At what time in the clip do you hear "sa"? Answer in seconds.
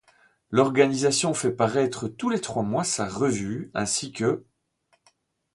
2.83-3.07